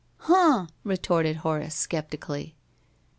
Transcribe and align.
"Huh!" 0.21 0.65
retorted 0.83 1.35
Horace, 1.45 1.75
sceptically. 1.75 2.55